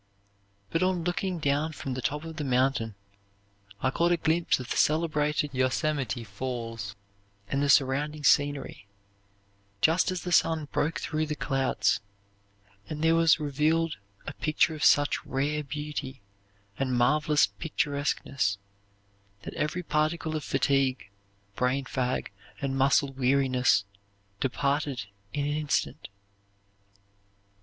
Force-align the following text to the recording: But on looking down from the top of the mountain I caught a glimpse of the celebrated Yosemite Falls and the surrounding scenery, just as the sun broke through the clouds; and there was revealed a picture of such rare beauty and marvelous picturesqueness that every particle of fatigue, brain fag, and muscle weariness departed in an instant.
But 0.71 0.81
on 0.81 1.03
looking 1.03 1.37
down 1.37 1.73
from 1.73 1.93
the 1.93 2.01
top 2.01 2.23
of 2.23 2.37
the 2.37 2.43
mountain 2.43 2.95
I 3.81 3.91
caught 3.91 4.11
a 4.11 4.17
glimpse 4.17 4.59
of 4.59 4.71
the 4.71 4.75
celebrated 4.75 5.53
Yosemite 5.53 6.23
Falls 6.23 6.95
and 7.47 7.61
the 7.61 7.69
surrounding 7.69 8.23
scenery, 8.23 8.87
just 9.79 10.09
as 10.09 10.23
the 10.23 10.31
sun 10.31 10.65
broke 10.71 10.99
through 10.99 11.27
the 11.27 11.35
clouds; 11.35 11.99
and 12.89 13.03
there 13.03 13.13
was 13.13 13.39
revealed 13.39 13.97
a 14.25 14.33
picture 14.33 14.73
of 14.73 14.83
such 14.83 15.23
rare 15.23 15.63
beauty 15.63 16.19
and 16.79 16.97
marvelous 16.97 17.45
picturesqueness 17.45 18.57
that 19.43 19.53
every 19.53 19.83
particle 19.83 20.35
of 20.35 20.43
fatigue, 20.43 21.11
brain 21.55 21.85
fag, 21.85 22.29
and 22.59 22.75
muscle 22.75 23.13
weariness 23.13 23.85
departed 24.39 25.05
in 25.31 25.45
an 25.45 25.53
instant. 25.55 26.09